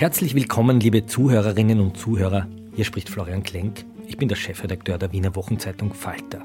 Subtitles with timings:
[0.00, 2.48] Herzlich willkommen, liebe Zuhörerinnen und Zuhörer.
[2.74, 3.84] Hier spricht Florian Klenk.
[4.06, 6.42] Ich bin der Chefredakteur der Wiener Wochenzeitung Falter.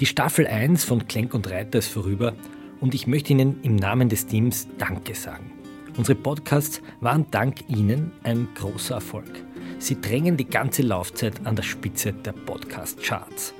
[0.00, 2.32] Die Staffel 1 von Klenk und Reiter ist vorüber
[2.80, 5.52] und ich möchte Ihnen im Namen des Teams Danke sagen.
[5.98, 9.44] Unsere Podcasts waren dank Ihnen ein großer Erfolg.
[9.78, 13.52] Sie drängen die ganze Laufzeit an der Spitze der Podcast-Charts.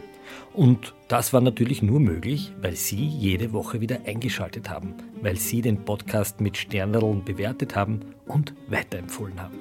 [0.53, 5.63] Und das war natürlich nur möglich, weil Sie jede Woche wieder eingeschaltet haben, weil Sie
[5.63, 9.59] den Podcast mit Sterndeln bewertet haben und weiterempfohlen haben.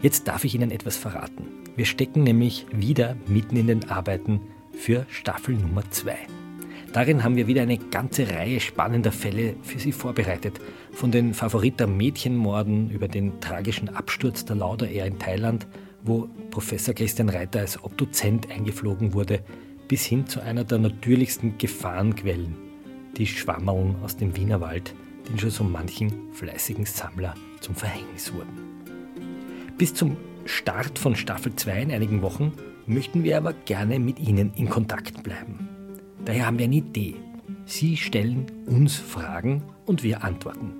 [0.00, 1.48] Jetzt darf ich Ihnen etwas verraten.
[1.76, 4.40] Wir stecken nämlich wieder mitten in den Arbeiten
[4.72, 6.14] für Staffel Nummer 2.
[6.92, 10.60] Darin haben wir wieder eine ganze Reihe spannender Fälle für Sie vorbereitet.
[10.92, 15.66] Von den Favoriter Mädchenmorden über den tragischen Absturz der Lauder Air in Thailand,
[16.04, 19.40] wo Professor Christian Reiter als Obduzent eingeflogen wurde,
[19.88, 22.54] bis hin zu einer der natürlichsten Gefahrenquellen,
[23.16, 24.94] die Schwammerln aus dem Wienerwald,
[25.28, 28.74] die schon so manchen fleißigen Sammler zum Verhängnis wurden.
[29.78, 32.52] Bis zum Start von Staffel 2 in einigen Wochen
[32.86, 35.68] möchten wir aber gerne mit Ihnen in Kontakt bleiben.
[36.24, 37.16] Daher haben wir eine Idee.
[37.64, 40.72] Sie stellen uns Fragen und wir antworten.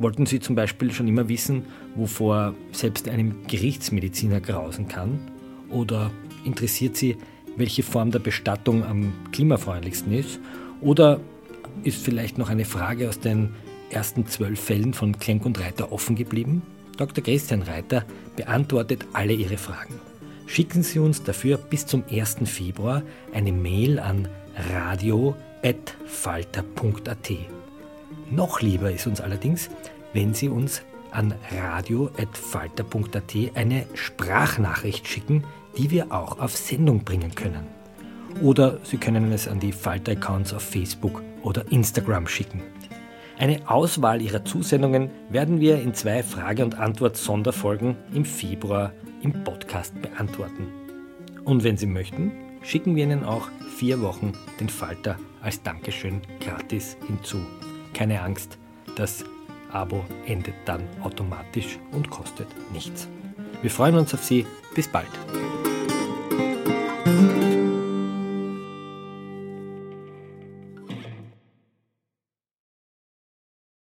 [0.00, 5.18] Wollten Sie zum Beispiel schon immer wissen, wovor selbst einem Gerichtsmediziner grausen kann?
[5.68, 6.10] Oder
[6.42, 7.18] interessiert Sie,
[7.56, 10.40] welche Form der Bestattung am klimafreundlichsten ist?
[10.80, 11.20] Oder
[11.84, 13.50] ist vielleicht noch eine Frage aus den
[13.90, 16.62] ersten zwölf Fällen von Klenk und Reiter offen geblieben?
[16.96, 17.22] Dr.
[17.22, 18.06] Christian Reiter
[18.36, 20.00] beantwortet alle Ihre Fragen.
[20.46, 22.38] Schicken Sie uns dafür bis zum 1.
[22.46, 23.02] Februar
[23.34, 24.28] eine Mail an
[24.72, 27.59] radio.falter.at.
[28.30, 29.70] Noch lieber ist uns allerdings,
[30.12, 35.44] wenn Sie uns an radio.falter.at eine Sprachnachricht schicken,
[35.76, 37.66] die wir auch auf Sendung bringen können.
[38.40, 42.62] Oder Sie können es an die Falter-Accounts auf Facebook oder Instagram schicken.
[43.38, 48.92] Eine Auswahl Ihrer Zusendungen werden wir in zwei Frage- und Antwort-Sonderfolgen im Februar
[49.22, 50.68] im Podcast beantworten.
[51.44, 56.96] Und wenn Sie möchten, schicken wir Ihnen auch vier Wochen den Falter als Dankeschön gratis
[57.06, 57.38] hinzu.
[58.00, 58.56] Keine Angst,
[58.96, 59.26] das
[59.70, 63.06] Abo endet dann automatisch und kostet nichts.
[63.60, 64.46] Wir freuen uns auf Sie.
[64.74, 65.10] Bis bald.